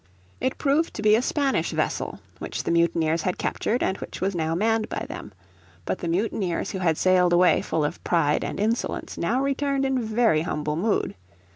It 0.39 0.57
proved 0.57 0.95
to 0.95 1.03
be 1.03 1.15
a 1.15 1.21
Spanish 1.21 1.69
vessel 1.69 2.21
which 2.39 2.63
the 2.63 2.71
mutineers 2.71 3.21
had 3.21 3.37
captured 3.37 3.83
and 3.83 3.97
which 3.97 4.19
was 4.19 4.33
now 4.33 4.55
manned 4.55 4.89
by 4.89 5.05
them. 5.07 5.31
But 5.85 5.99
the 5.99 6.07
mutineers 6.07 6.71
who 6.71 6.79
had 6.79 6.97
sailed 6.97 7.33
away 7.33 7.61
full 7.61 7.85
of 7.85 8.03
pride 8.03 8.43
and 8.43 8.59
insolence 8.59 9.15
now 9.15 9.39
returned 9.43 9.85
in 9.85 10.01
very 10.01 10.41
humble 10.41 10.75
mood. 10.75 11.13